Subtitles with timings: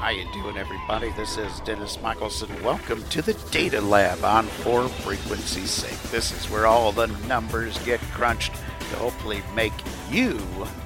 [0.00, 1.10] How you doing, everybody?
[1.10, 2.48] This is Dennis Michelson.
[2.62, 6.10] Welcome to the Data Lab on For Frequency's Sake.
[6.10, 9.74] This is where all the numbers get crunched to hopefully make
[10.10, 10.40] you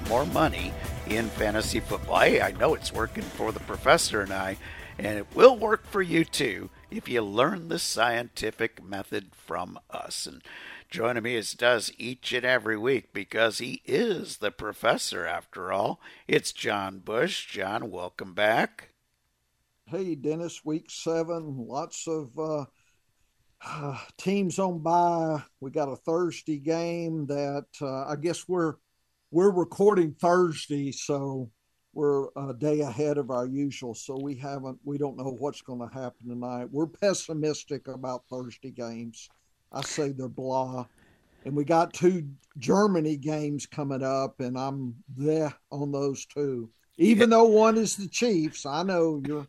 [0.08, 0.72] more money
[1.06, 2.18] in fantasy football.
[2.18, 4.56] Hey, I know it's working for the professor and I,
[4.98, 10.26] and it will work for you too if you learn the scientific method from us.
[10.26, 10.42] And
[10.90, 16.00] joining me as does each and every week because he is the professor after all.
[16.26, 17.46] It's John Bush.
[17.46, 18.88] John, welcome back.
[19.94, 22.64] Hey, Dennis, week seven, lots of uh,
[23.64, 25.40] uh, teams on by.
[25.60, 28.74] We got a Thursday game that uh, I guess we're
[29.30, 31.48] we're recording Thursday, so
[31.92, 33.94] we're a day ahead of our usual.
[33.94, 36.66] So we haven't, we don't know what's going to happen tonight.
[36.72, 39.28] We're pessimistic about Thursday games.
[39.70, 40.86] I say they're blah.
[41.44, 46.68] And we got two Germany games coming up, and I'm there on those two.
[46.96, 49.46] Even though one is the Chiefs, I know you're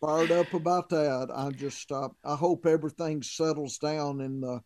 [0.00, 1.28] fired up about that.
[1.34, 4.60] I just uh, I hope everything settles down in the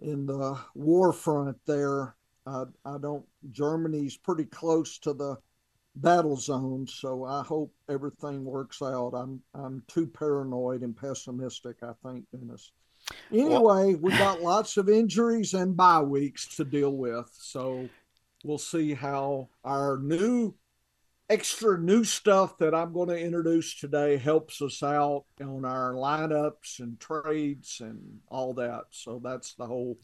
[0.00, 2.14] in the war front there.
[2.46, 3.24] I, I don't.
[3.50, 5.36] Germany's pretty close to the
[5.96, 9.12] battle zone, so I hope everything works out.
[9.14, 11.76] I'm I'm too paranoid and pessimistic.
[11.82, 12.72] I think, Dennis.
[13.32, 17.88] Anyway, we got lots of injuries and bye weeks to deal with, so
[18.44, 20.54] we'll see how our new
[21.30, 26.80] extra new stuff that I'm going to introduce today helps us out on our lineups
[26.80, 28.86] and trades and all that.
[28.90, 29.96] So that's the whole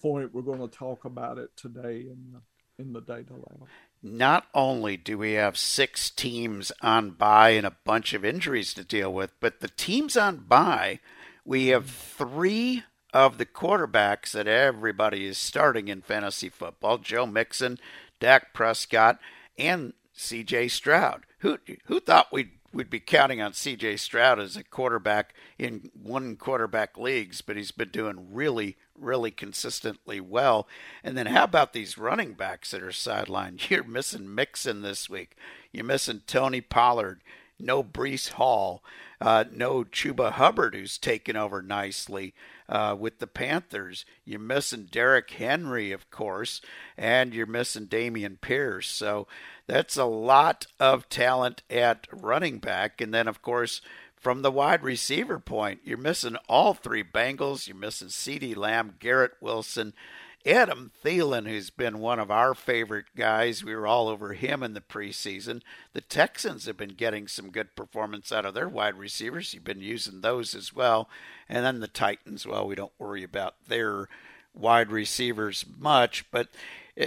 [0.00, 0.34] point.
[0.34, 3.68] We're going to talk about it today in the, in the data lab.
[4.02, 8.82] Not only do we have six teams on bye and a bunch of injuries to
[8.82, 10.98] deal with, but the teams on bye,
[11.44, 17.78] we have three of the quarterbacks that everybody is starting in fantasy football Joe Mixon,
[18.18, 19.18] Dak Prescott,
[19.58, 20.68] and C.J.
[20.68, 21.26] Stroud.
[21.38, 23.96] Who who thought we'd we'd be counting on C.J.
[23.98, 30.20] Stroud as a quarterback in one quarterback leagues, but he's been doing really really consistently
[30.20, 30.68] well.
[31.02, 33.68] And then how about these running backs that are sidelined?
[33.70, 35.36] You're missing Mixon this week.
[35.72, 37.22] You're missing Tony Pollard.
[37.62, 38.82] No Breece Hall.
[39.20, 42.34] Uh, no Chuba Hubbard, who's taken over nicely
[42.68, 44.04] uh, with the Panthers.
[44.24, 46.60] You're missing Derrick Henry, of course,
[46.96, 48.88] and you're missing Dameon Pierce.
[48.88, 49.28] So
[49.68, 53.00] that's a lot of talent at running back.
[53.00, 53.80] And then, of course,
[54.16, 57.68] from the wide receiver point, you're missing all three Bengals.
[57.68, 59.94] You're missing CeeDee Lamb, Garrett Wilson,
[60.44, 63.62] Adam Thielen, who's been one of our favorite guys.
[63.62, 65.62] We were all over him in the preseason.
[65.92, 69.54] The Texans have been getting some good performance out of their wide receivers.
[69.54, 71.08] You've been using those as well.
[71.48, 74.08] And then the Titans, well, we don't worry about their
[74.54, 76.48] wide receivers much, but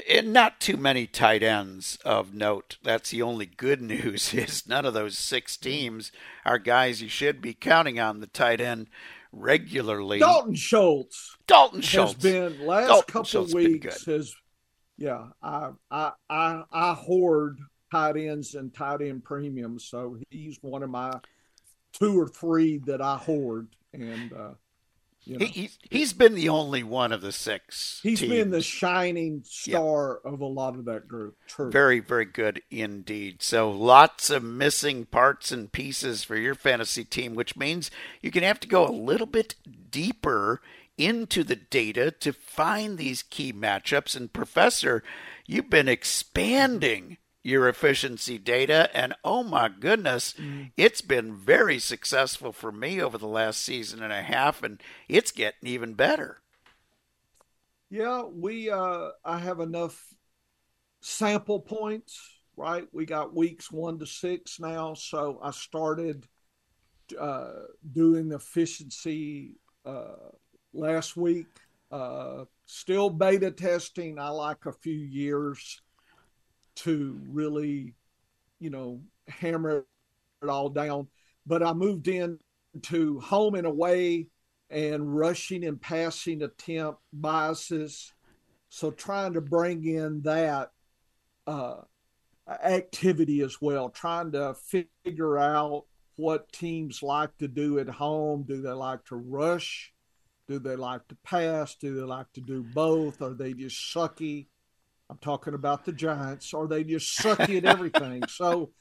[0.08, 2.78] and not too many tight ends of note.
[2.82, 6.12] That's the only good news is none of those six teams
[6.46, 8.88] are guys you should be counting on the tight end
[9.36, 10.20] regularly.
[10.20, 11.36] Dalton Schultz.
[11.48, 14.36] Dalton Schultz has been last Dalton couple Schultz weeks has
[14.98, 17.60] yeah, I I I I hoard
[17.92, 21.20] tight ends and tight end premiums, so he's one of my
[21.94, 24.54] two or three that I hoard and uh
[25.26, 28.00] you know, he, he's been the only one of the six.
[28.04, 28.32] He's teams.
[28.32, 30.32] been the shining star yeah.
[30.32, 31.36] of a lot of that group.
[31.48, 31.72] True.
[31.72, 33.42] Very, very good indeed.
[33.42, 37.90] So lots of missing parts and pieces for your fantasy team, which means
[38.22, 39.56] you're going to have to go a little bit
[39.90, 40.62] deeper
[40.98, 44.16] into the data to find these key matchups.
[44.16, 45.04] And Professor,
[45.46, 45.94] you've been mm-hmm.
[45.94, 48.90] expanding your efficiency data.
[48.92, 50.72] And oh my goodness, mm.
[50.76, 55.32] it's been very successful for me over the last season and a half, and it's
[55.32, 56.42] getting even better.
[57.92, 60.04] Yeah, we uh, I have enough
[61.02, 62.20] sample points,
[62.58, 62.88] right?
[62.92, 66.28] We got weeks one to six now, so I started
[67.20, 67.52] uh,
[67.94, 69.52] doing efficiency
[69.86, 70.32] uh,
[70.74, 71.46] last week.
[71.92, 74.18] Uh, still beta testing.
[74.18, 75.80] I like a few years
[76.78, 77.96] to really,
[78.60, 79.86] you know, hammer
[80.42, 81.08] it all down.
[81.46, 82.40] But I moved in
[82.84, 84.28] to home and away
[84.70, 88.14] and rushing and passing attempt biases.
[88.70, 90.72] So trying to bring in that
[91.48, 91.82] uh,
[92.48, 94.56] activity as well, trying to
[95.04, 95.86] figure out
[96.18, 98.44] what teams like to do at home.
[98.48, 99.94] Do they like to rush?
[100.48, 101.76] Do they like to pass?
[101.76, 103.22] Do they like to do both?
[103.22, 104.48] Are they just sucky?
[105.10, 106.54] I'm talking about the Giants.
[106.54, 108.24] Are they just sucky at everything?
[108.30, 108.72] so,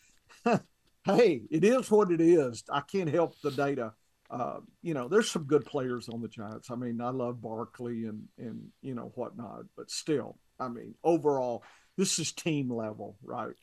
[1.05, 2.65] hey, it is what it is.
[2.71, 3.93] I can't help the data.
[4.31, 6.71] Uh, you know, there's some good players on the Giants.
[6.71, 11.63] I mean, I love Barkley and and you know whatnot, but still, I mean, overall,
[11.97, 13.55] this is team level, right?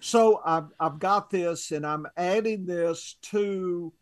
[0.00, 3.92] So I've I've got this, and I'm adding this to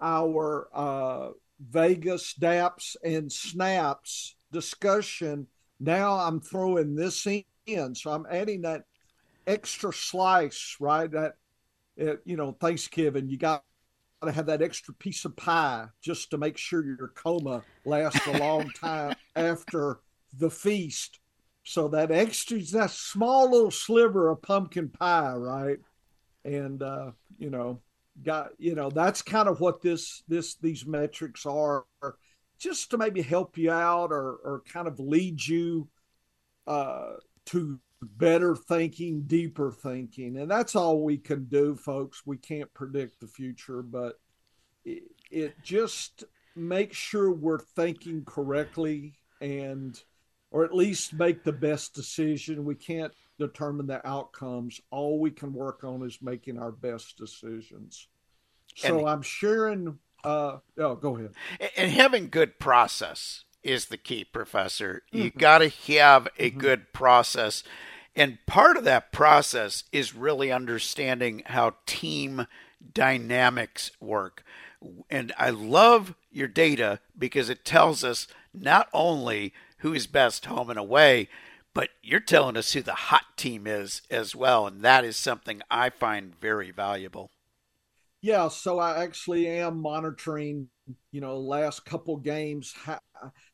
[0.00, 1.30] our uh,
[1.60, 5.46] Vegas DAPS and Snaps discussion.
[5.80, 7.26] Now I'm throwing this
[7.66, 8.84] in, so I'm adding that
[9.46, 11.10] extra slice, right?
[11.10, 11.34] That
[12.24, 13.64] you know, Thanksgiving, you got
[14.22, 18.38] to have that extra piece of pie just to make sure your coma lasts a
[18.38, 20.00] long time after
[20.38, 21.20] the feast.
[21.64, 25.78] So that extra, that small little sliver of pumpkin pie, right?
[26.44, 27.80] And uh, you know,
[28.22, 31.84] got you know, that's kind of what this this these metrics are,
[32.60, 35.88] just to maybe help you out or or kind of lead you
[36.66, 37.14] uh,
[37.46, 40.36] to better thinking, deeper thinking.
[40.36, 42.22] And that's all we can do, folks.
[42.24, 44.20] We can't predict the future, but
[44.84, 46.24] it, it just
[46.56, 50.00] makes sure we're thinking correctly and
[50.50, 52.64] or at least make the best decision.
[52.64, 54.80] We can't determine the outcomes.
[54.90, 58.08] All we can work on is making our best decisions.
[58.76, 61.32] So and, I'm sharing uh oh go ahead.
[61.76, 65.02] And having good process is the key, Professor.
[65.10, 65.38] You mm-hmm.
[65.38, 66.58] got to have a mm-hmm.
[66.58, 67.62] good process
[68.16, 72.46] and part of that process is really understanding how team
[72.92, 74.42] dynamics work.
[75.08, 80.70] And I love your data because it tells us not only who is best home
[80.70, 81.28] and away,
[81.72, 84.66] but you're telling us who the hot team is as well.
[84.66, 87.30] And that is something I find very valuable.
[88.22, 90.68] Yeah, so I actually am monitoring,
[91.10, 92.72] you know, last couple games.
[92.76, 92.98] How,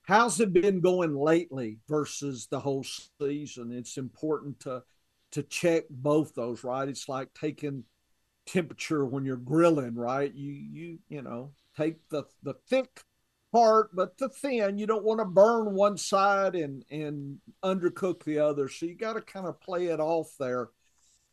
[0.02, 2.84] how's it been going lately versus the whole
[3.20, 3.72] season?
[3.72, 4.82] It's important to
[5.32, 6.88] to check both those, right?
[6.88, 7.84] It's like taking
[8.46, 10.34] temperature when you're grilling, right?
[10.34, 13.04] You you you know take the the thick
[13.52, 14.78] part, but the thin.
[14.78, 18.68] You don't want to burn one side and and undercook the other.
[18.68, 20.70] So you got to kind of play it off there.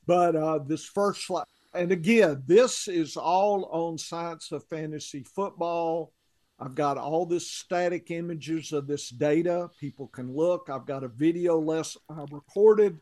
[0.06, 1.24] But uh, this first
[1.74, 6.14] and again, this is all on Science of Fantasy Football.
[6.60, 9.70] I've got all this static images of this data.
[9.80, 10.70] People can look.
[10.70, 13.00] I've got a video less I recorded.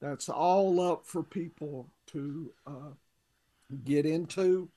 [0.00, 2.90] That's all up for people to uh,
[3.84, 4.70] get into.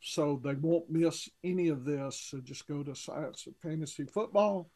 [0.00, 2.18] So they won't miss any of this.
[2.30, 4.70] So just go to Science of Fantasy Football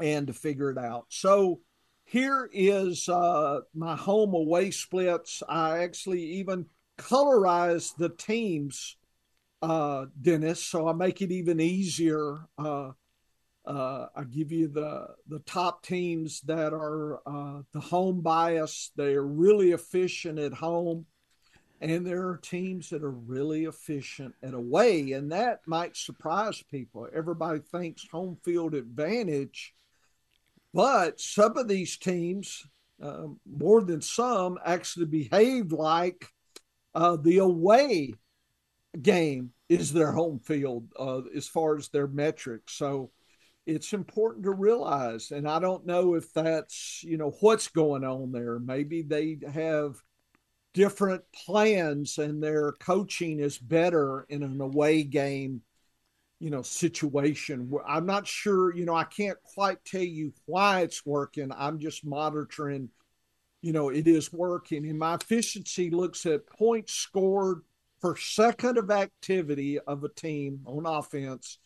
[0.00, 1.06] and to figure it out.
[1.08, 1.60] So
[2.04, 5.42] here is uh, my home away splits.
[5.48, 6.66] I actually even
[6.98, 8.96] colorize the teams,
[9.62, 12.46] uh, Dennis, so I make it even easier.
[12.58, 12.92] Uh,
[13.66, 18.90] uh, I give you the the top teams that are uh, the home bias.
[18.96, 21.06] They are really efficient at home,
[21.80, 27.08] and there are teams that are really efficient at away, and that might surprise people.
[27.14, 29.74] Everybody thinks home field advantage
[30.74, 32.66] but some of these teams,
[33.00, 36.26] uh, more than some, actually behave like
[36.94, 38.12] uh, the away
[39.00, 42.74] game is their home field uh, as far as their metrics.
[42.74, 43.12] So
[43.66, 48.32] it's important to realize, and I don't know if that's you know what's going on
[48.32, 48.58] there.
[48.58, 49.94] Maybe they have
[50.74, 55.62] different plans and their coaching is better in an away game
[56.40, 61.04] you know situation i'm not sure you know i can't quite tell you why it's
[61.06, 62.88] working i'm just monitoring
[63.62, 67.62] you know it is working and my efficiency looks at points scored
[68.00, 71.58] per second of activity of a team on offense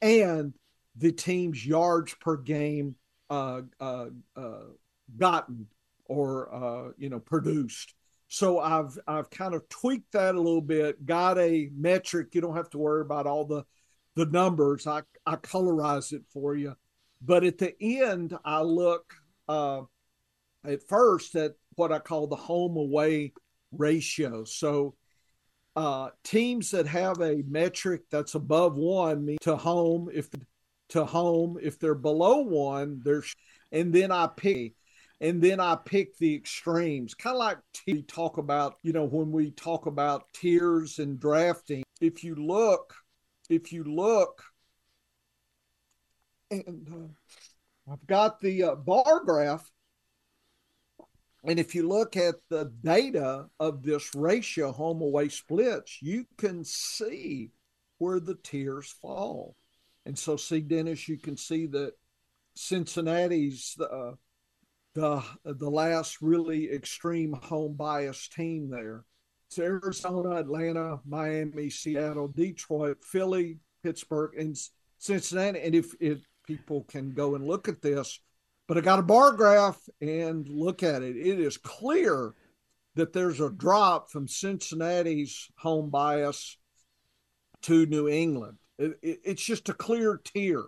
[0.00, 0.54] and
[0.96, 2.94] the team's yards per game
[3.30, 4.64] uh, uh, uh,
[5.16, 5.66] gotten
[6.04, 7.94] or uh, you know produced
[8.32, 11.04] so I've I've kind of tweaked that a little bit.
[11.04, 12.28] Got a metric.
[12.34, 13.64] You don't have to worry about all the
[14.14, 14.86] the numbers.
[14.86, 16.74] I, I colorize it for you.
[17.20, 19.14] But at the end, I look
[19.48, 19.82] uh,
[20.64, 23.32] at first at what I call the home away
[23.70, 24.44] ratio.
[24.44, 24.94] So
[25.76, 30.28] uh, teams that have a metric that's above one to home if
[30.90, 33.34] to home if they're below one there's
[33.70, 34.74] and then I pick
[35.22, 39.32] and then I pick the extremes kind of like we talk about you know when
[39.32, 42.94] we talk about tiers and drafting if you look
[43.48, 44.42] if you look,
[46.50, 49.70] and uh, I've got the uh, bar graph,
[51.44, 56.64] and if you look at the data of this ratio home away splits, you can
[56.64, 57.50] see
[57.98, 59.56] where the tiers fall.
[60.06, 61.92] And so, see, Dennis, you can see that
[62.54, 64.12] Cincinnati's uh,
[64.94, 69.04] the the last really extreme home bias team there.
[69.52, 74.56] It's Arizona, Atlanta, Miami, Seattle, Detroit, Philly, Pittsburgh, and
[74.96, 75.60] Cincinnati.
[75.60, 78.18] And if, if people can go and look at this,
[78.66, 81.18] but I got a bar graph and look at it.
[81.18, 82.32] It is clear
[82.94, 86.56] that there's a drop from Cincinnati's home bias
[87.64, 88.56] to New England.
[88.78, 90.64] It, it, it's just a clear tier.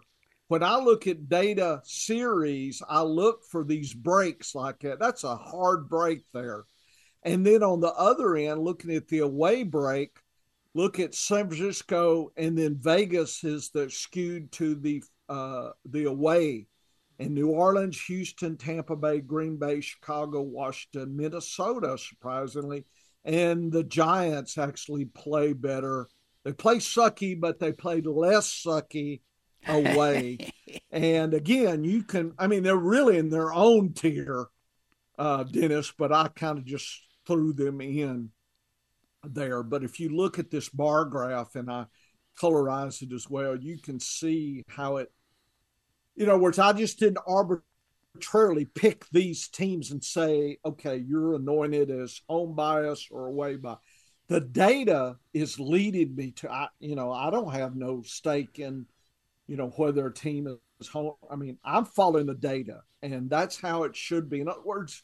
[0.49, 4.99] When I look at data series, I look for these breaks like that.
[4.99, 6.67] That's a hard break there.
[7.25, 10.19] And then on the other end, looking at the away break,
[10.75, 16.67] look at San Francisco and then Vegas is the skewed to the uh, the away.
[17.19, 22.85] And New Orleans, Houston, Tampa Bay, Green Bay, Chicago, Washington, Minnesota, surprisingly,
[23.25, 26.09] and the Giants actually play better.
[26.45, 29.21] They play sucky, but they played less sucky
[29.67, 30.53] away.
[30.91, 34.47] and again, you can, I mean, they're really in their own tier,
[35.17, 38.31] uh, Dennis, but I kind of just threw them in
[39.23, 39.63] there.
[39.63, 41.87] But if you look at this bar graph and I
[42.41, 45.13] colorize it as well, you can see how it,
[46.17, 51.91] you know, whereas I just didn't arbitrarily pick these teams and say, okay, you're anointed
[51.91, 53.79] as home bias or away bias.
[54.29, 58.87] The data is leading me to, I, you know, I don't have no stake in,
[59.47, 60.47] you know, whether a team
[60.81, 61.13] is home.
[61.31, 64.41] I mean, I'm following the data, and that's how it should be.
[64.41, 65.03] In other words,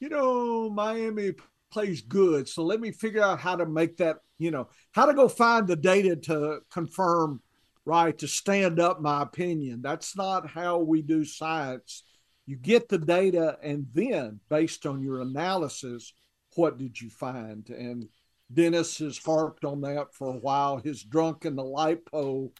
[0.00, 1.32] you know, Miami
[1.70, 2.48] plays good.
[2.48, 5.66] So let me figure out how to make that, you know, how to go find
[5.66, 7.40] the data to confirm,
[7.84, 9.82] right, to stand up my opinion.
[9.82, 12.04] That's not how we do science.
[12.46, 16.14] You get the data, and then based on your analysis,
[16.54, 17.68] what did you find?
[17.68, 18.08] And
[18.52, 20.78] Dennis has harped on that for a while.
[20.78, 22.50] His drunk in the lipo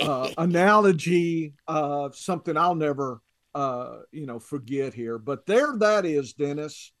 [0.00, 3.20] uh, analogy, uh, something I'll never,
[3.54, 5.18] uh, you know, forget here.
[5.18, 6.92] But there that is, Dennis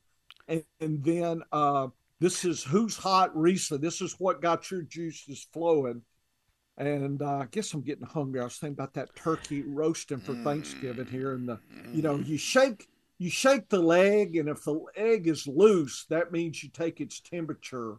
[0.48, 1.88] and, and then uh,
[2.20, 3.86] this is who's hot recently.
[3.86, 6.02] This is what got your juices flowing.
[6.76, 8.40] And uh, I guess I'm getting hungry.
[8.40, 11.58] I was thinking about that turkey roasting for Thanksgiving here, and the
[11.92, 12.86] you know you shake
[13.18, 17.18] you shake the leg, and if the egg is loose, that means you take its
[17.18, 17.96] temperature,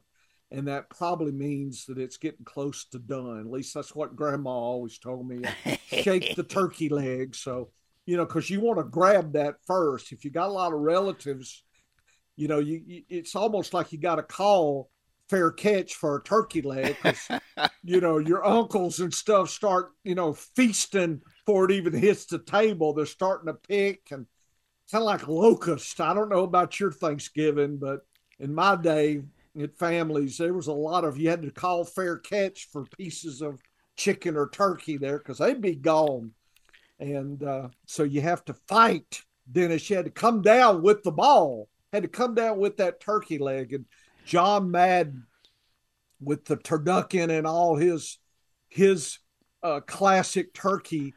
[0.50, 3.42] and that probably means that it's getting close to done.
[3.42, 5.42] At least that's what Grandma always told me.
[5.88, 7.72] shake the turkey leg, so
[8.06, 10.14] you know because you want to grab that first.
[10.14, 11.66] If you got a lot of relatives
[12.40, 14.90] you know, you, you it's almost like you got to call
[15.28, 17.28] fair catch for a turkey leg because
[17.84, 22.40] you know your uncles and stuff start you know feasting before it even hits the
[22.40, 22.94] table.
[22.94, 24.26] They're starting to pick and
[24.90, 26.00] kind of like locust.
[26.00, 28.06] I don't know about your Thanksgiving, but
[28.40, 29.20] in my day
[29.62, 33.42] at families, there was a lot of you had to call fair catch for pieces
[33.42, 33.60] of
[33.98, 36.32] chicken or turkey there because they'd be gone.
[37.02, 39.24] And uh, so you have to fight.
[39.52, 43.00] Dennis, you had to come down with the ball had to come down with that
[43.00, 43.74] turkey leg.
[43.74, 43.86] And
[44.26, 45.26] John Madden
[46.22, 48.18] with the turducken and all his
[48.70, 49.20] his
[49.64, 51.14] uh, classic turkey.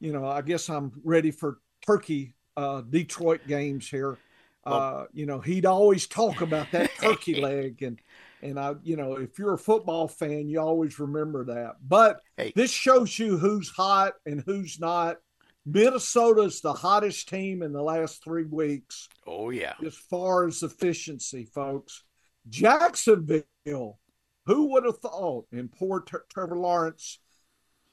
[0.00, 4.18] You know, I guess I'm ready for turkey uh, Detroit games here.
[4.64, 8.00] Uh, you know, he'd always talk about that turkey leg and
[8.42, 11.76] and I, you know, if you're a football fan, you always remember that.
[11.86, 12.52] But hey.
[12.56, 15.18] this shows you who's hot and who's not.
[15.64, 19.08] Minnesota's the hottest team in the last three weeks.
[19.26, 19.74] Oh, yeah.
[19.84, 22.04] As far as efficiency, folks.
[22.48, 23.44] Jacksonville,
[24.46, 25.46] who would have thought?
[25.52, 27.18] And poor Trevor Lawrence,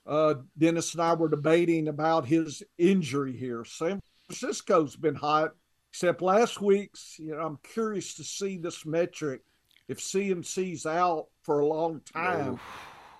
[0.07, 3.63] uh, Dennis and I were debating about his injury here.
[3.63, 5.51] San Francisco's been hot,
[5.91, 7.17] except last week's.
[7.19, 9.41] You know, I'm curious to see this metric.
[9.87, 12.59] If CMC's out for a long time.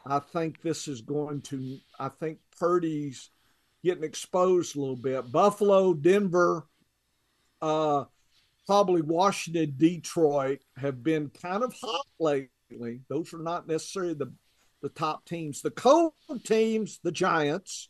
[0.06, 1.78] I think this is going to.
[2.00, 3.30] I think Purdy's
[3.84, 5.32] getting exposed a little bit.
[5.32, 6.68] Buffalo, Denver,
[7.62, 8.06] uh,
[8.66, 13.02] probably Washington, Detroit have been kind of hot lately.
[13.10, 14.32] Those are not necessarily the
[14.82, 15.62] the top teams.
[15.62, 16.14] The cold
[16.46, 17.90] teams, the Giants,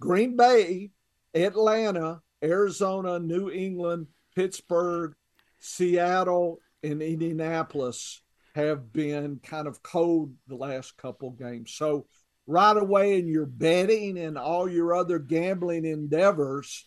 [0.00, 0.90] Green Bay,
[1.34, 5.14] Atlanta, Arizona, New England, Pittsburgh,
[5.60, 8.22] Seattle, and Indianapolis
[8.54, 11.72] have been kind of cold the last couple games.
[11.72, 12.06] So
[12.46, 16.86] right away in your betting and all your other gambling endeavors,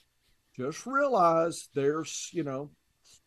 [0.55, 2.71] just realize there's, you know,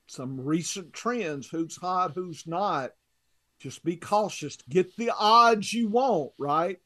[0.07, 2.91] some recent trends who's hot, who's not.
[3.61, 4.57] Just be cautious.
[4.69, 6.79] Get the odds you want, right?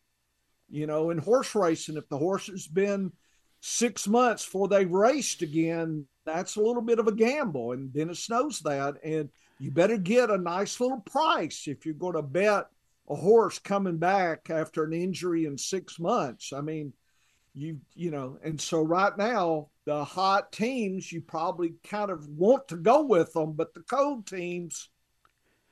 [0.69, 3.13] You know, in horse racing, if the horse has been
[3.61, 7.73] six months before they've raced again, that's a little bit of a gamble.
[7.73, 8.97] And Dennis knows that.
[9.05, 12.67] And you better get a nice little price if you're going to bet
[13.09, 16.53] a horse coming back after an injury in six months.
[16.53, 16.93] I mean,
[17.55, 22.69] you you know, and so right now the hot teams you probably kind of want
[22.69, 24.89] to go with them, but the cold teams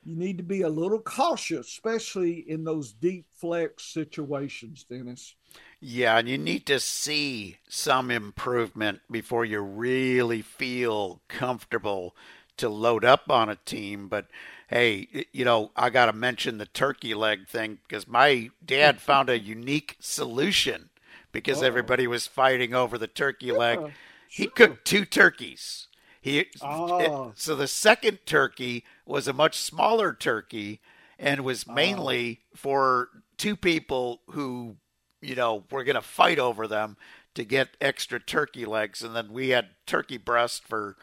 [0.05, 5.35] you need to be a little cautious, especially in those deep flex situations, Dennis.
[5.79, 12.15] Yeah, and you need to see some improvement before you really feel comfortable
[12.57, 14.07] to load up on a team.
[14.07, 14.27] But
[14.73, 19.29] hey, you know, I got to mention the turkey leg thing because my dad found
[19.29, 20.89] a unique solution
[21.31, 21.65] because oh.
[21.65, 23.79] everybody was fighting over the turkey yeah, leg.
[23.79, 23.91] Sure.
[24.27, 25.87] He cooked two turkeys.
[26.19, 27.33] He oh.
[27.35, 30.81] so the second turkey was a much smaller turkey
[31.19, 31.73] and was oh.
[31.73, 32.57] mainly oh.
[32.57, 34.77] for two people who
[35.21, 36.97] you know were going to fight over them
[37.35, 40.95] to get extra turkey legs and then we had turkey breast for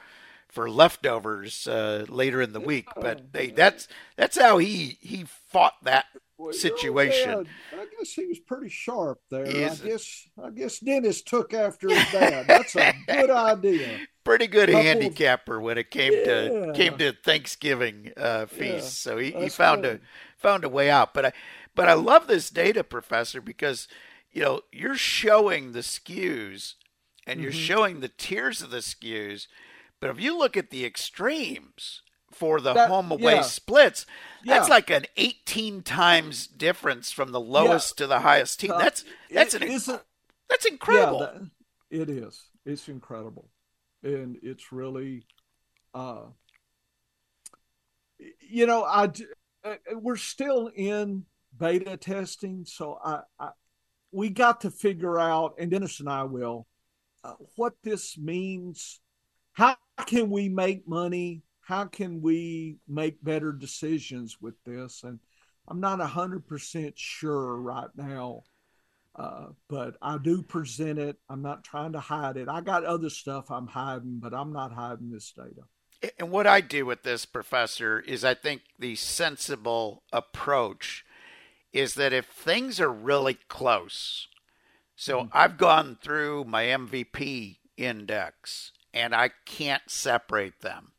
[0.50, 2.88] for leftovers uh, later in the week.
[2.96, 7.46] But hey, that's that's how he he fought that well, situation.
[7.72, 9.46] I guess he was pretty sharp there.
[9.46, 12.46] I guess I guess Dennis took after his dad.
[12.46, 14.00] That's a good idea.
[14.22, 16.24] Pretty good Couple handicapper of, when it came yeah.
[16.24, 19.06] to came to Thanksgiving uh, feast.
[19.06, 19.96] Yeah, so he, he found good.
[19.96, 21.14] a found a way out.
[21.14, 21.32] But I
[21.74, 23.88] but I love this data, Professor, because
[24.30, 26.74] you know you're showing the skews
[27.26, 27.60] and you're mm-hmm.
[27.60, 29.46] showing the tiers of the skews
[30.00, 32.02] but if you look at the extremes
[32.32, 33.42] for the that, home away yeah.
[33.42, 34.06] splits,
[34.44, 34.74] that's yeah.
[34.74, 38.04] like an 18 times difference from the lowest yeah.
[38.04, 38.70] to the highest team.
[38.70, 40.00] That's that's it, an
[40.48, 41.20] that's incredible.
[41.20, 41.50] That,
[41.90, 42.48] it is.
[42.64, 43.50] It's incredible,
[44.02, 45.24] and it's really,
[45.94, 46.22] uh,
[48.40, 49.10] you know, I
[49.64, 51.24] uh, we're still in
[51.58, 53.50] beta testing, so I, I
[54.12, 56.66] we got to figure out, and Dennis and I will,
[57.24, 59.00] uh, what this means
[59.52, 59.76] how
[60.06, 61.42] can we make money?
[61.60, 65.02] How can we make better decisions with this?
[65.04, 65.18] And
[65.68, 68.42] I'm not 100% sure right now,
[69.14, 71.16] uh, but I do present it.
[71.28, 72.48] I'm not trying to hide it.
[72.48, 76.12] I got other stuff I'm hiding, but I'm not hiding this data.
[76.18, 81.04] And what I do with this, Professor, is I think the sensible approach
[81.72, 84.26] is that if things are really close,
[84.96, 85.28] so mm-hmm.
[85.32, 90.92] I've gone through my MVP index and I can't separate them.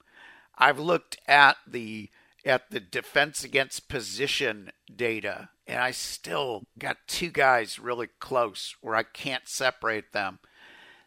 [0.57, 2.09] I've looked at the
[2.43, 8.95] at the defense against position data and I still got two guys really close where
[8.95, 10.39] I can't separate them.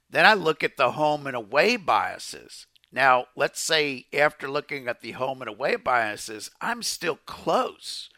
[0.09, 2.66] Then I look at the home and away biases.
[2.92, 8.09] Now, let's say after looking at the home and away biases, I'm still close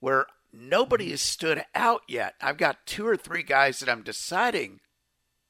[0.00, 1.10] where nobody mm-hmm.
[1.12, 2.34] has stood out yet.
[2.40, 4.80] I've got two or three guys that I'm deciding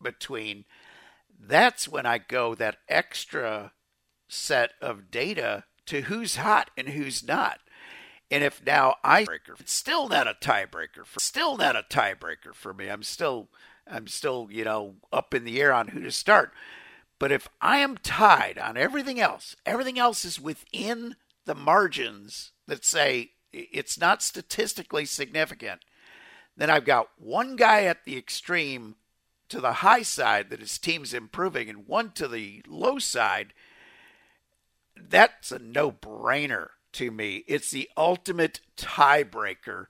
[0.03, 0.65] between
[1.39, 3.73] that's when I go that extra
[4.29, 7.61] set of data to who's hot and who's not.
[8.31, 12.55] And if now I breaker, it's still not a tiebreaker for still not a tiebreaker
[12.55, 12.89] for me.
[12.89, 13.49] I'm still
[13.87, 16.53] I'm still, you know, up in the air on who to start.
[17.19, 22.85] But if I am tied on everything else, everything else is within the margins that
[22.85, 25.83] say it's not statistically significant,
[26.57, 28.97] then I've got one guy at the extreme
[29.49, 33.53] to the high side that his team's improving and one to the low side,
[34.97, 37.45] that's a no brainer to me.
[37.47, 39.87] It's the ultimate tiebreaker.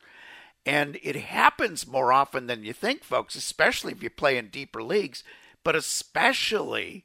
[0.64, 4.82] And it happens more often than you think, folks, especially if you play in deeper
[4.82, 5.22] leagues,
[5.62, 7.04] but especially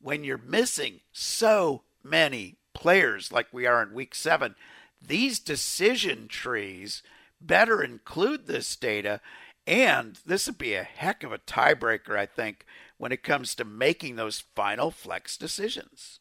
[0.00, 4.54] when you're missing so many players like we are in week seven.
[5.04, 7.02] These decision trees
[7.40, 9.20] better include this data
[9.70, 12.66] and this would be a heck of a tiebreaker, I think,
[12.98, 16.18] when it comes to making those final flex decisions.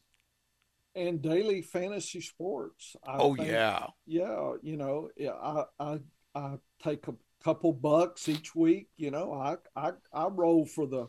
[0.95, 2.95] And daily fantasy sports.
[3.07, 4.53] I oh think, yeah, yeah.
[4.61, 5.99] You know, yeah, I, I
[6.35, 8.89] I take a couple bucks each week.
[8.97, 11.07] You know, I I I roll for the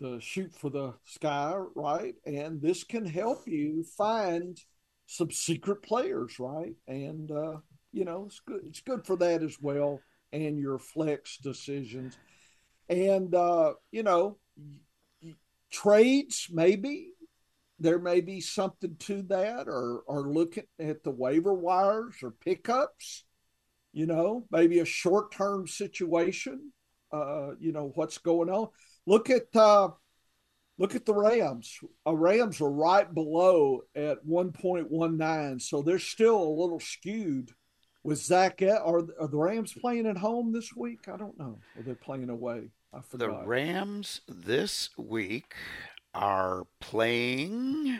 [0.00, 2.14] the shoot for the sky, right?
[2.26, 4.58] And this can help you find
[5.06, 6.74] some secret players, right?
[6.88, 7.58] And uh,
[7.92, 8.62] you know, it's good.
[8.66, 10.00] It's good for that as well
[10.34, 12.18] and your flex decisions.
[12.88, 14.38] And, uh, you know,
[15.70, 17.12] trades, maybe
[17.78, 23.24] there may be something to that, or, or looking at the waiver wires or pickups,
[23.92, 26.72] you know, maybe a short term situation,
[27.12, 28.68] uh, you know, what's going on.
[29.06, 29.90] Look at, uh,
[30.78, 31.78] look at the Rams.
[32.06, 37.52] Uh, Rams are right below at 1.19, so they're still a little skewed
[38.04, 41.08] with Zach, are, are the Rams playing at home this week?
[41.12, 41.58] I don't know.
[41.76, 42.68] Are they playing away?
[42.92, 43.40] I forgot.
[43.40, 45.54] The Rams this week
[46.14, 47.98] are playing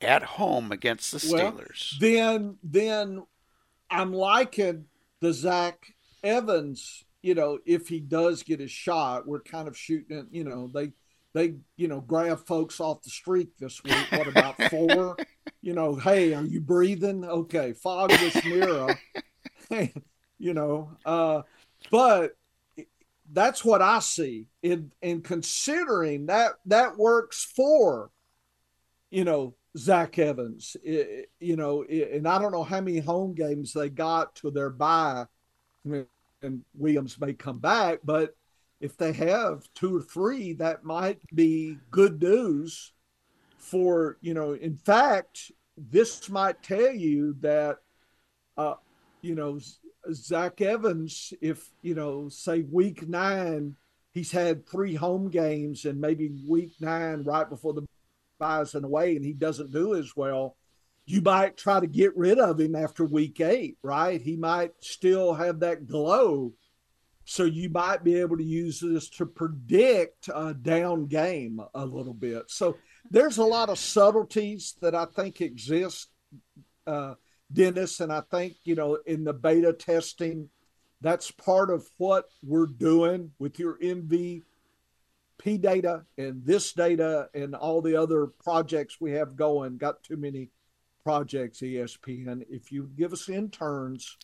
[0.00, 2.00] at home against the Steelers.
[2.00, 3.22] Well, then, then
[3.90, 4.86] I'm liking
[5.20, 7.04] the Zach Evans.
[7.22, 10.16] You know, if he does get his shot, we're kind of shooting.
[10.16, 10.92] It, you know, they
[11.32, 14.06] they you know grab folks off the street this week.
[14.10, 15.16] What about four?
[15.62, 17.24] you know, hey, are you breathing?
[17.24, 18.98] Okay, fog this mirror.
[20.38, 21.42] you know, uh,
[21.90, 22.36] but
[23.32, 28.10] that's what I see in in considering that that works for
[29.10, 30.76] you know Zach Evans.
[30.82, 34.50] It, you know, it, and I don't know how many home games they got to
[34.50, 35.26] their bye,
[35.84, 38.34] and Williams may come back, but
[38.80, 42.92] if they have two or three, that might be good news
[43.58, 47.78] for, you know, in fact, this might tell you that,
[48.56, 48.74] uh,
[49.20, 49.60] you know,
[50.12, 53.76] Zach Evans, if, you know, say week nine,
[54.12, 57.86] he's had three home games and maybe week nine, right before the
[58.38, 60.56] byes and away, and he doesn't do as well,
[61.04, 64.22] you might try to get rid of him after week eight, right?
[64.22, 66.52] He might still have that glow
[67.30, 72.12] so you might be able to use this to predict a down game a little
[72.12, 72.50] bit.
[72.50, 72.76] So
[73.08, 76.08] there's a lot of subtleties that I think exist,
[76.88, 77.14] uh,
[77.52, 80.48] Dennis, and I think you know in the beta testing,
[81.00, 84.42] that's part of what we're doing with your MVP
[85.60, 89.76] data and this data and all the other projects we have going.
[89.76, 90.50] Got too many
[91.02, 92.44] projects, ESPN.
[92.48, 94.16] If you give us interns,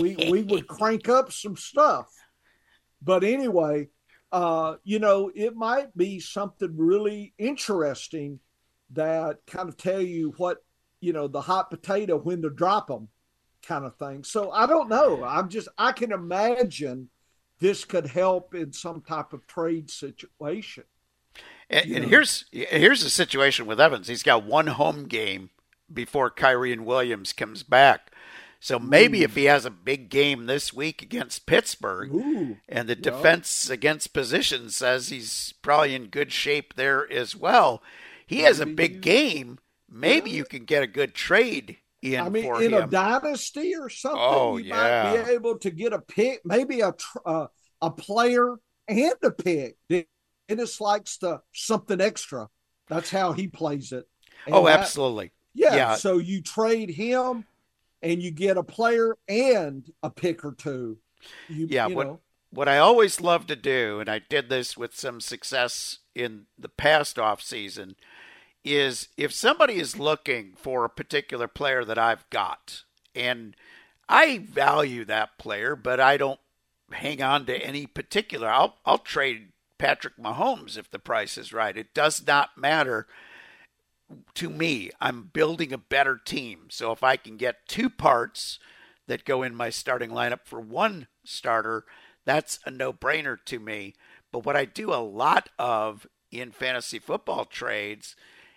[0.00, 2.12] we, we would crank up some stuff.
[3.02, 3.88] But anyway,
[4.32, 8.40] uh, you know, it might be something really interesting
[8.92, 10.58] that kind of tell you what,
[11.00, 13.08] you know, the hot potato when to drop them
[13.66, 14.24] kind of thing.
[14.24, 15.24] So I don't know.
[15.24, 17.10] I'm just, I can imagine
[17.60, 20.84] this could help in some type of trade situation.
[21.70, 24.08] And, and here's here's the situation with Evans.
[24.08, 25.50] He's got one home game
[25.92, 28.12] before Kyren Williams comes back.
[28.60, 29.24] So maybe Ooh.
[29.24, 32.56] if he has a big game this week against Pittsburgh Ooh.
[32.68, 37.82] and the defense against position says he's probably in good shape there as well,
[38.26, 39.58] he has a big game.
[39.88, 42.82] Maybe you can get a good trade in I mean, in him.
[42.82, 44.20] a dynasty or something.
[44.20, 45.12] Oh, you yeah.
[45.14, 47.46] might be able to get a pick, maybe a uh,
[47.80, 48.56] a player
[48.88, 49.76] and a pick.
[50.48, 52.48] Dennis likes the something extra.
[52.88, 54.04] That's how he plays it.
[54.46, 55.32] And oh, absolutely.
[55.58, 55.94] Yeah, yeah.
[55.96, 57.44] So you trade him
[58.00, 60.98] and you get a player and a pick or two.
[61.48, 62.20] You, yeah, you what know.
[62.50, 66.68] what I always love to do, and I did this with some success in the
[66.68, 67.96] past off season,
[68.64, 72.84] is if somebody is looking for a particular player that I've got,
[73.16, 73.56] and
[74.08, 76.40] I value that player, but I don't
[76.92, 78.48] hang on to any particular.
[78.48, 81.76] I'll I'll trade Patrick Mahomes if the price is right.
[81.76, 83.08] It does not matter
[84.34, 86.66] to me, I'm building a better team.
[86.70, 88.58] So if I can get two parts
[89.06, 91.84] that go in my starting lineup for one starter,
[92.24, 93.94] that's a no brainer to me.
[94.32, 98.14] But what I do a lot of in fantasy football trades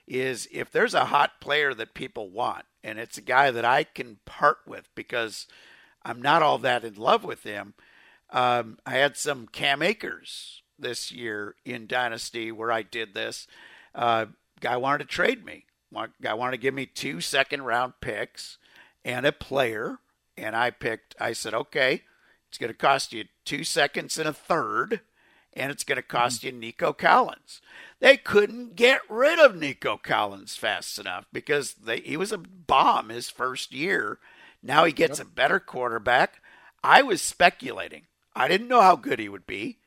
[0.07, 3.83] is if there's a hot player that people want and it's a guy that I
[3.83, 5.47] can part with because
[6.03, 7.73] I'm not all that in love with him.
[8.29, 13.47] Um, I had some Cam Akers this year in Dynasty where I did this.
[13.93, 14.27] Uh,
[14.61, 15.65] Guy wanted to trade me.
[16.21, 18.57] Guy wanted to give me two second round picks
[19.03, 19.99] and a player.
[20.37, 22.03] And I picked, I said, okay,
[22.47, 25.01] it's going to cost you two seconds and a third,
[25.53, 26.55] and it's going to cost mm-hmm.
[26.55, 27.61] you Nico Collins.
[27.99, 33.09] They couldn't get rid of Nico Collins fast enough because they, he was a bomb
[33.09, 34.19] his first year.
[34.63, 35.27] Now he gets yep.
[35.27, 36.41] a better quarterback.
[36.83, 38.03] I was speculating.
[38.35, 39.79] I didn't know how good he would be,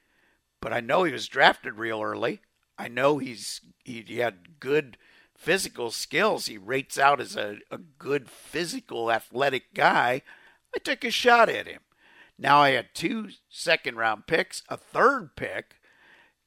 [0.61, 2.41] but I know he was drafted real early.
[2.79, 4.97] I know he's he, he had good
[5.37, 6.47] physical skills.
[6.47, 10.23] He rates out as a, a good physical, athletic guy.
[10.75, 11.81] I took a shot at him.
[12.39, 15.77] Now I had two second round picks, a third pick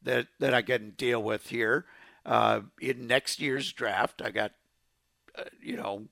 [0.01, 1.85] that that I couldn't deal with here
[2.25, 4.21] uh, in next year's draft.
[4.21, 4.51] I got
[5.37, 6.07] uh, you know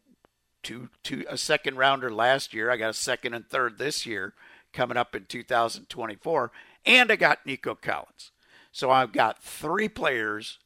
[0.64, 2.72] two two a second rounder last year.
[2.72, 4.34] I got a second and third this year
[4.72, 6.52] coming up in 2024,
[6.86, 8.32] and I got Nico Collins.
[8.76, 10.60] So I've got three players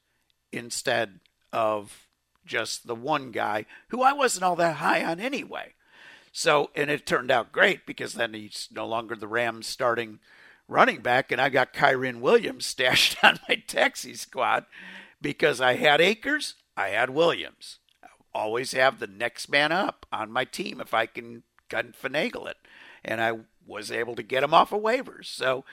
[0.52, 1.20] instead
[1.54, 2.08] of
[2.44, 5.76] just the one guy who I wasn't all that high on anyway.
[6.32, 10.18] So, and it turned out great because then he's no longer the Rams starting
[10.68, 14.66] running back, and I got Kyren Williams stashed on my taxi squad
[15.22, 17.78] because I had Akers, I had Williams.
[18.04, 22.50] I always have the next man up on my team if I can, can finagle
[22.50, 22.58] it.
[23.06, 25.26] And I was able to get him off of waivers.
[25.26, 25.64] So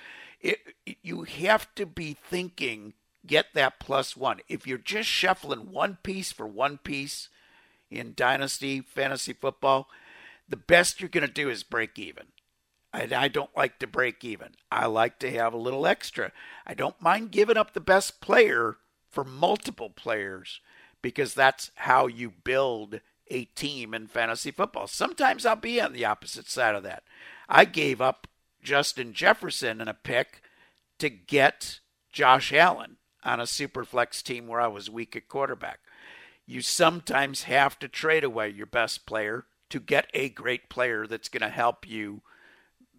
[0.47, 2.95] it, you have to be thinking
[3.27, 4.39] get that plus one.
[4.49, 7.29] If you're just shuffling one piece for one piece
[7.91, 9.89] in dynasty fantasy football,
[10.49, 12.27] the best you're going to do is break even.
[12.93, 14.51] And I don't like to break even.
[14.71, 16.33] I like to have a little extra.
[16.67, 18.77] I don't mind giving up the best player
[19.11, 20.61] for multiple players
[21.03, 24.87] because that's how you build a team in fantasy football.
[24.87, 27.03] Sometimes I'll be on the opposite side of that.
[27.49, 28.29] I gave up
[28.67, 30.43] Justin Jefferson in a pick
[30.99, 31.79] to get
[32.13, 35.79] Josh Allen on a super flex team where I was weak at quarterback.
[36.47, 41.29] you sometimes have to trade away your best player to get a great player that's
[41.29, 42.23] going to help you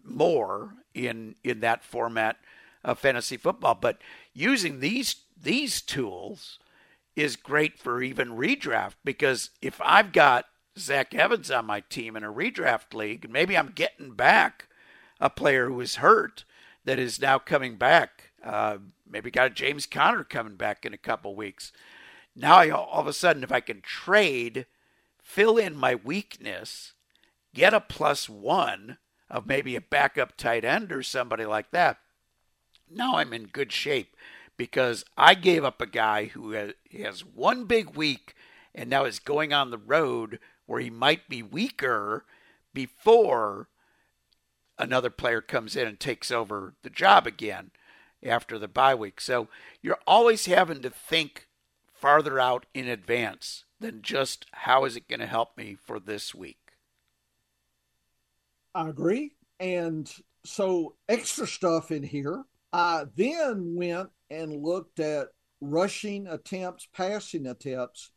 [0.04, 2.36] more in in that format
[2.84, 3.74] of fantasy football.
[3.74, 3.98] But
[4.32, 6.58] using these these tools
[7.16, 10.46] is great for even redraft because if I've got
[10.78, 14.67] Zach Evans on my team in a redraft league, maybe I'm getting back
[15.20, 16.44] a player who is hurt
[16.84, 18.30] that is now coming back.
[18.42, 18.78] Uh,
[19.08, 21.72] maybe got a James Conner coming back in a couple weeks.
[22.34, 24.66] Now I, all of a sudden, if I can trade,
[25.20, 26.92] fill in my weakness,
[27.54, 31.98] get a plus one of maybe a backup tight end or somebody like that,
[32.90, 34.16] now I'm in good shape
[34.56, 38.34] because I gave up a guy who has one big week
[38.74, 42.24] and now is going on the road where he might be weaker
[42.72, 43.68] before
[44.78, 47.70] another player comes in and takes over the job again
[48.22, 49.20] after the bye week.
[49.20, 49.48] So
[49.82, 51.48] you're always having to think
[51.92, 56.34] farther out in advance than just how is it going to help me for this
[56.34, 56.72] week.
[58.74, 59.32] I agree.
[59.60, 60.10] And
[60.44, 62.44] so extra stuff in here.
[62.72, 65.28] I then went and looked at
[65.60, 68.10] rushing attempts, passing attempts.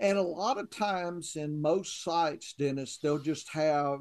[0.00, 4.00] And a lot of times in most sites, Dennis, they'll just have,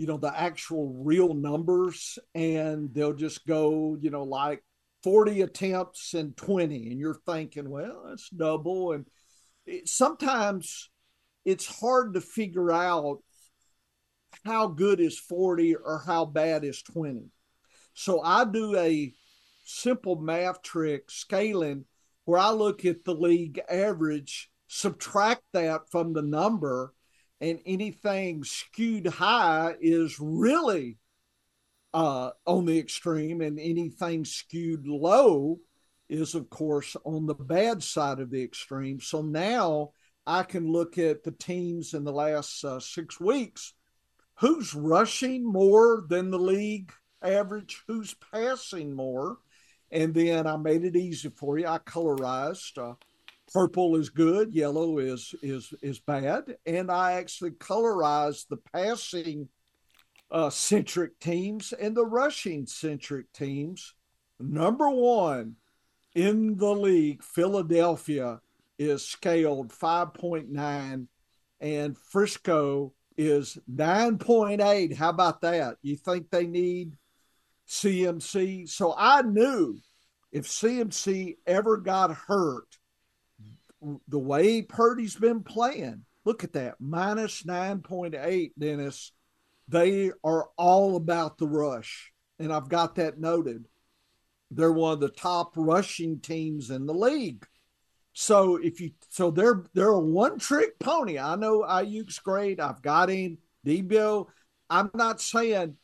[0.00, 4.64] you know, the actual real numbers and they'll just go, you know, like
[5.02, 6.90] 40 attempts and 20.
[6.90, 8.92] And you're thinking, well, that's double.
[8.92, 9.04] And
[9.66, 10.88] it, sometimes
[11.44, 13.18] it's hard to figure out
[14.42, 17.26] how good is 40 or how bad is 20.
[17.92, 19.12] So I do a
[19.66, 21.84] simple math trick scaling
[22.24, 26.94] where I look at the league average, subtract that from the number,
[27.40, 30.98] and anything skewed high is really
[31.94, 35.58] uh, on the extreme, and anything skewed low
[36.08, 39.00] is, of course, on the bad side of the extreme.
[39.00, 39.92] So now
[40.26, 43.72] I can look at the teams in the last uh, six weeks.
[44.40, 47.82] Who's rushing more than the league average?
[47.86, 49.38] Who's passing more?
[49.90, 51.66] And then I made it easy for you.
[51.66, 52.78] I colorized.
[52.78, 52.94] Uh,
[53.52, 59.48] purple is good, yellow is is is bad, and I actually colorized the passing
[60.30, 63.94] uh, centric teams and the rushing centric teams.
[64.38, 65.56] Number one
[66.14, 68.40] in the league, Philadelphia
[68.78, 71.06] is scaled 5.9,
[71.60, 74.96] and Frisco is 9.8.
[74.96, 75.76] How about that?
[75.82, 76.96] You think they need
[77.68, 78.68] CMC.
[78.68, 79.78] So I knew
[80.32, 82.78] if CMC ever got hurt,
[84.08, 89.12] the way Purdy's been playing, look at that minus 9.8, Dennis.
[89.68, 92.12] They are all about the rush.
[92.38, 93.66] And I've got that noted.
[94.50, 97.46] They're one of the top rushing teams in the league.
[98.12, 101.18] So if you so they're they're a one trick pony.
[101.18, 102.58] I know Aiyuk's great.
[102.58, 103.38] I've got him.
[103.64, 104.26] Deebo.
[104.68, 105.76] I'm not saying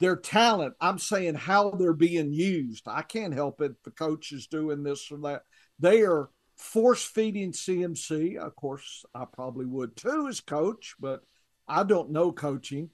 [0.00, 0.74] their talent.
[0.80, 2.84] I'm saying how they're being used.
[2.88, 3.72] I can't help it.
[3.84, 5.42] The coach is doing this or that.
[5.78, 8.36] They are force feeding CMC.
[8.36, 11.22] Of course, I probably would too as coach, but
[11.66, 12.90] I don't know coaching.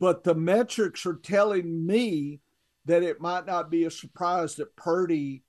[0.00, 2.40] But the metrics are telling me
[2.86, 5.44] that it might not be a surprise that Purdy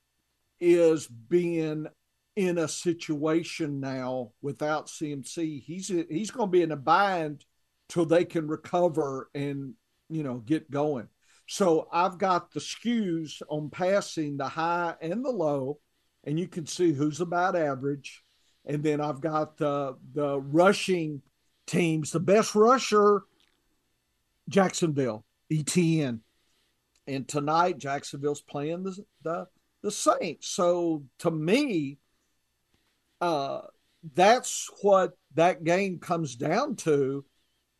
[0.59, 1.87] is being
[2.35, 5.63] in a situation now without CMC.
[5.63, 7.45] He's he's going to be in a bind
[7.89, 9.73] till they can recover and
[10.09, 11.07] you know, get going.
[11.47, 15.79] So I've got the skews on passing the high and the low,
[16.25, 18.23] and you can see who's about average.
[18.65, 21.21] And then I've got the the rushing
[21.67, 22.11] teams.
[22.11, 23.23] The best rusher,
[24.49, 26.19] Jacksonville, ETN.
[27.07, 29.47] And tonight Jacksonville's playing the the,
[29.83, 30.47] the Saints.
[30.47, 31.99] So to me,
[33.21, 33.61] uh,
[34.13, 37.23] that's what that game comes down to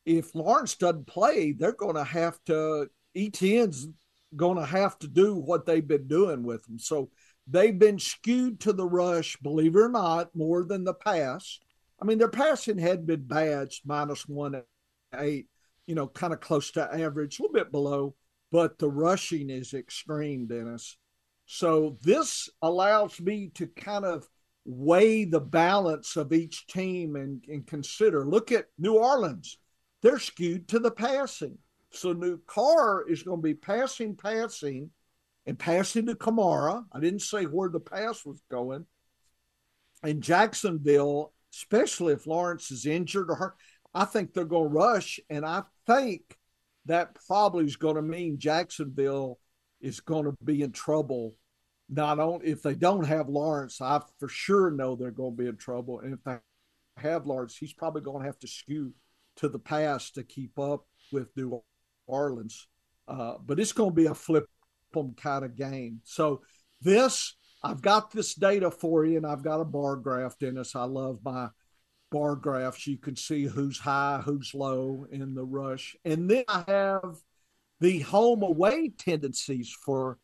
[0.06, 3.88] if Lawrence doesn't play, they're going to have to, ETN's
[4.36, 6.78] going to have to do what they've been doing with them.
[6.78, 7.10] So
[7.48, 11.60] they've been skewed to the rush, believe it or not, more than the pass.
[12.02, 14.62] I mean, their passing had been bad, minus one
[15.18, 15.48] eight,
[15.88, 18.16] you know, kind of close to average, a little bit below,
[18.52, 20.98] but the rushing is extreme, Dennis.
[21.46, 24.28] So this allows me to kind of
[24.66, 28.26] weigh the balance of each team and, and consider.
[28.26, 29.58] Look at New Orleans
[30.06, 31.58] they're skewed to the passing.
[31.90, 34.92] So new Carr is going to be passing, passing,
[35.46, 36.84] and passing to Kamara.
[36.92, 38.86] I didn't say where the pass was going.
[40.04, 43.56] And Jacksonville, especially if Lawrence is injured or hurt,
[43.94, 45.20] I think they're going to rush.
[45.30, 46.38] And I think
[46.86, 49.40] that probably is going to mean Jacksonville
[49.82, 51.36] is going to be in trouble.
[51.90, 55.50] Not only if they don't have Lawrence, I for sure know they're going to be
[55.50, 56.00] in trouble.
[56.00, 56.38] And if they
[56.98, 58.94] have Lawrence, he's probably going to have to skew
[59.38, 61.62] to the pass to keep up with New
[62.08, 62.68] Orleans.
[63.08, 64.48] Uh, but it's going to be a flip
[64.96, 66.02] them kind of game.
[66.04, 66.42] So
[66.82, 70.76] this, I've got this data for you, and I've got a bar graph, Dennis.
[70.76, 71.50] I love my
[72.12, 72.88] bar graphs.
[72.88, 75.96] You can see who's high, who's low in the rush.
[76.06, 77.18] And then I have
[77.80, 80.18] the home away tendencies for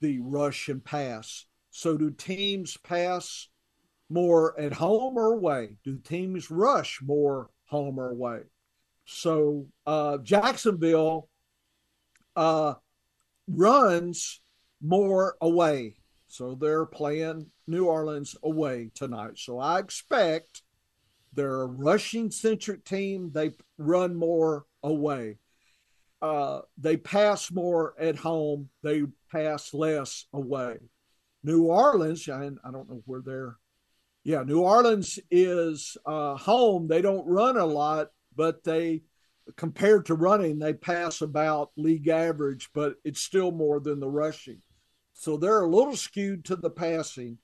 [0.00, 1.46] the rush and pass.
[1.70, 3.48] So do teams pass
[4.08, 5.76] more at home or away?
[5.84, 8.40] Do teams rush more home or away?
[9.06, 11.28] So uh, Jacksonville
[12.36, 12.74] uh,
[13.48, 14.40] runs
[14.80, 15.96] more away.
[16.28, 19.38] So they're playing New Orleans away tonight.
[19.38, 20.62] So I expect
[21.32, 23.30] they're a rushing centric team.
[23.32, 25.38] They run more away.
[26.22, 28.68] Uh, they pass more at home.
[28.82, 30.78] They pass less away.
[31.42, 33.56] New Orleans, and I don't know where they're.
[34.24, 36.88] Yeah, New Orleans is uh, home.
[36.88, 39.02] They don't run a lot, but they,
[39.56, 44.62] compared to running, they pass about league average, but it's still more than the rushing.
[45.12, 47.38] So they're a little skewed to the passing.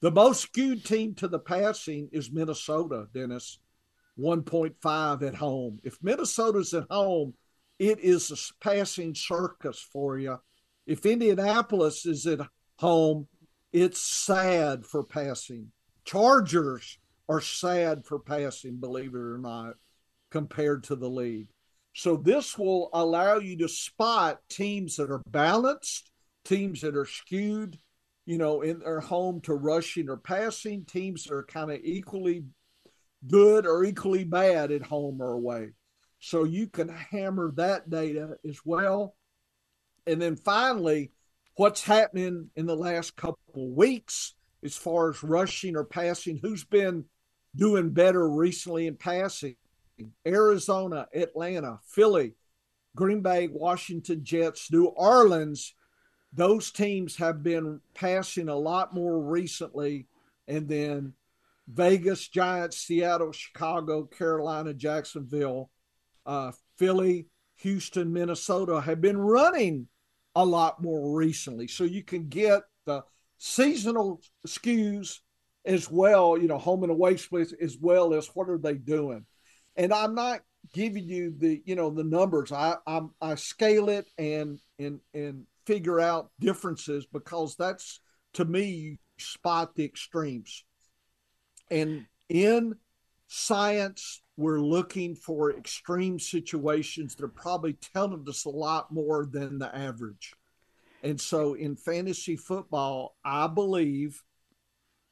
[0.00, 3.58] The most skewed team to the passing is Minnesota, Dennis,
[4.18, 5.80] 1.5 at home.
[5.82, 7.34] If Minnesota's at home,
[7.78, 10.38] it is a passing circus for you.
[10.86, 12.40] If Indianapolis is at
[12.78, 13.28] home,
[13.72, 15.72] it's sad for passing.
[16.04, 19.74] Chargers are sad for passing, believe it or not,
[20.30, 21.48] compared to the league.
[21.94, 26.10] So this will allow you to spot teams that are balanced,
[26.44, 27.78] teams that are skewed,
[28.26, 32.44] you know, in their home to rushing or passing, teams that are kind of equally
[33.26, 35.70] good or equally bad at home or away.
[36.18, 39.14] So you can hammer that data as well.
[40.06, 41.12] And then finally,
[41.54, 47.04] what's happening in the last couple weeks as far as rushing or passing, who's been
[47.54, 49.56] doing better recently in passing?
[50.26, 52.34] Arizona, Atlanta, Philly,
[52.94, 55.74] Green Bay, Washington Jets, New Orleans.
[56.32, 60.06] Those teams have been passing a lot more recently.
[60.48, 61.12] And then
[61.68, 65.70] Vegas, Giants, Seattle, Chicago, Carolina, Jacksonville,
[66.24, 69.88] uh, Philly, Houston, Minnesota have been running
[70.34, 71.66] a lot more recently.
[71.66, 73.02] So you can get the
[73.38, 75.20] seasonal skews
[75.64, 79.24] as well, you know, home and away splits as well as what are they doing.
[79.76, 80.40] And I'm not
[80.72, 82.52] giving you the, you know, the numbers.
[82.52, 88.00] I I'm, I scale it and and and figure out differences because that's
[88.34, 90.64] to me you spot the extremes.
[91.70, 92.76] And in
[93.28, 99.58] science, we're looking for extreme situations that are probably telling us a lot more than
[99.58, 100.34] the average.
[101.02, 104.22] And so in fantasy football, I believe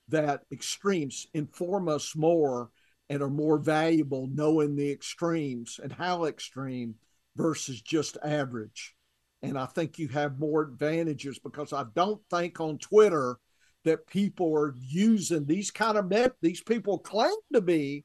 [0.08, 2.70] that extremes inform us more
[3.08, 6.94] and are more valuable knowing the extremes and how extreme
[7.36, 8.94] versus just average.
[9.42, 13.36] And I think you have more advantages because I don't think on Twitter
[13.84, 18.04] that people are using these kind of met these people claim to be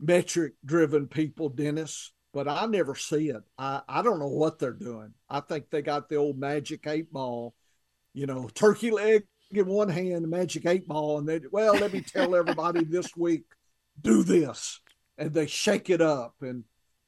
[0.00, 3.42] metric driven people, Dennis, but I never see it.
[3.58, 5.12] I, I don't know what they're doing.
[5.28, 7.54] I think they got the old magic eight ball,
[8.14, 12.00] you know, turkey leg in one hand, magic eight ball, and they, well, let me
[12.00, 13.44] tell everybody this week,
[14.00, 14.80] do this.
[15.18, 16.34] And they shake it up.
[16.40, 16.64] And,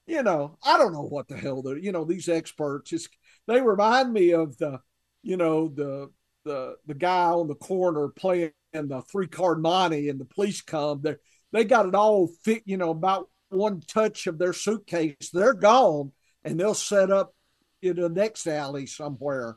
[0.07, 3.09] you know, I don't know what the hell they're, you know, these experts, just,
[3.47, 4.81] they remind me of the,
[5.23, 6.11] you know, the,
[6.45, 11.01] the, the guy on the corner playing the three card monte and the police come.
[11.03, 11.21] They're,
[11.53, 16.13] they got it all fit, you know, about one touch of their suitcase, they're gone
[16.45, 17.35] and they'll set up
[17.83, 19.57] in the next alley somewhere.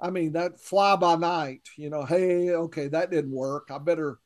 [0.00, 3.68] I mean, that fly by night, you know, hey, okay, that didn't work.
[3.70, 4.18] I better,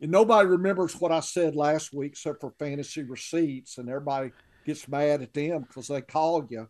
[0.00, 4.32] and nobody remembers what I said last week except for fantasy receipts, and everybody
[4.64, 6.68] gets mad at them because they call you.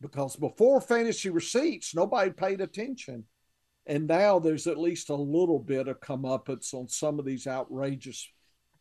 [0.00, 3.24] Because before fantasy receipts, nobody paid attention.
[3.86, 8.28] And now there's at least a little bit of comeuppance on some of these outrageous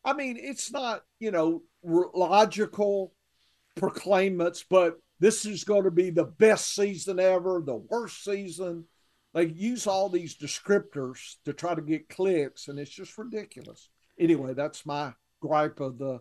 [0.05, 3.11] I mean, it's not, you know, logical
[3.75, 8.85] proclaimants, but this is going to be the best season ever, the worst season.
[9.35, 13.89] They use all these descriptors to try to get clicks, and it's just ridiculous.
[14.17, 16.19] Anyway, that's my gripe of the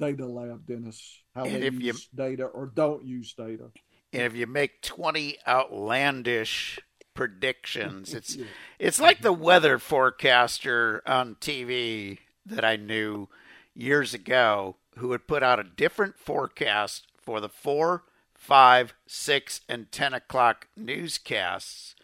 [0.00, 1.22] data lab, Dennis.
[1.34, 3.70] How and they use you, data or don't use data.
[4.14, 6.78] And if you make twenty outlandish
[7.12, 8.38] predictions, it's
[8.78, 13.28] it's like the weather forecaster on TV that I knew
[13.74, 19.92] years ago who would put out a different forecast for the four, five, six, and
[19.92, 21.94] ten o'clock newscasts.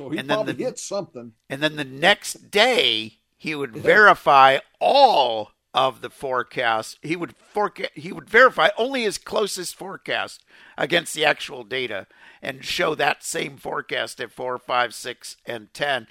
[0.00, 1.32] So he and probably the, gets something.
[1.50, 3.82] And then the next day he would yeah.
[3.82, 6.96] verify all of the forecast.
[7.02, 10.42] He would forecast he would verify only his closest forecast
[10.78, 12.06] against the actual data
[12.40, 16.06] and show that same forecast at four, five, six, and ten.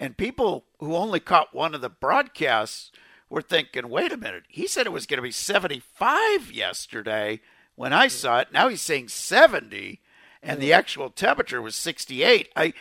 [0.00, 2.90] And people who only caught one of the broadcasts
[3.30, 7.40] were thinking, wait a minute, he said it was going to be 75 yesterday
[7.76, 8.52] when I saw it.
[8.52, 10.00] Now he's saying 70,
[10.42, 12.48] and the actual temperature was 68.
[12.56, 12.72] I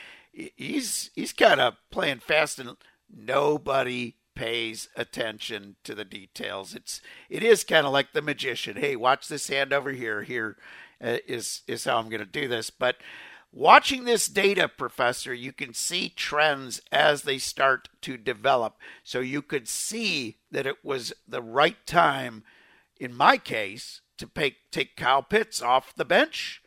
[0.55, 2.77] he's he's kind of playing fast and
[3.13, 6.75] nobody pays attention to the details.
[6.75, 8.77] It's it is kind of like the magician.
[8.77, 10.23] Hey, watch this hand over here.
[10.23, 10.57] Here
[11.03, 12.69] uh, is is how I'm going to do this.
[12.69, 12.97] But
[13.51, 18.77] watching this data, professor, you can see trends as they start to develop.
[19.03, 22.43] So you could see that it was the right time,
[22.99, 26.61] in my case, to pay, take Kyle Pitts off the bench,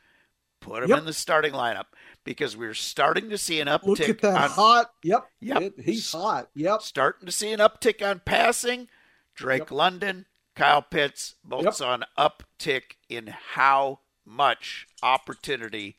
[0.61, 0.99] put him yep.
[1.01, 1.87] in the starting lineup
[2.31, 3.87] because we're starting to see an uptick.
[3.87, 4.93] Look at that on, hot.
[5.03, 5.27] Yep.
[5.41, 5.63] Yep.
[5.63, 6.49] It, he's hot.
[6.55, 6.81] Yep.
[6.81, 8.87] Starting to see an uptick on passing.
[9.35, 9.71] Drake yep.
[9.73, 11.81] London, Kyle Pitts, both yep.
[11.81, 15.97] an uptick in how much opportunity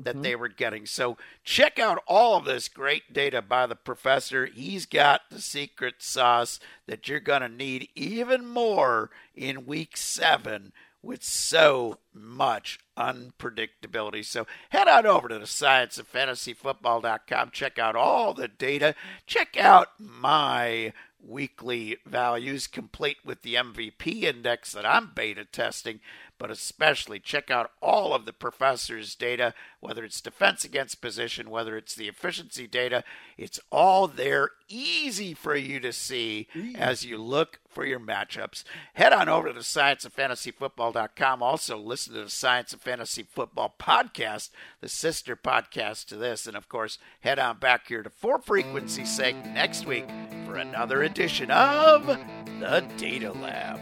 [0.00, 0.22] that mm-hmm.
[0.22, 0.84] they were getting.
[0.84, 4.46] So check out all of this great data by the professor.
[4.46, 6.58] He's got the secret sauce
[6.88, 10.72] that you're going to need even more in week seven
[11.02, 14.24] with so much unpredictability.
[14.24, 17.50] So head on over to the science of fantasyfootball.com.
[17.52, 18.94] Check out all the data.
[19.26, 26.00] Check out my weekly values complete with the MVP index that I'm beta testing
[26.38, 31.76] but especially check out all of the professor's data, whether it's defense against position, whether
[31.76, 33.02] it's the efficiency data.
[33.36, 38.64] It's all there, easy for you to see as you look for your matchups.
[38.94, 41.42] Head on over to the scienceoffantasyfootball.com.
[41.42, 46.46] Also, listen to the Science of Fantasy Football podcast, the sister podcast to this.
[46.46, 50.08] And of course, head on back here to For Frequency's sake next week
[50.46, 53.80] for another edition of the Data Lab.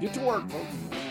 [0.00, 1.01] Get to work, folks.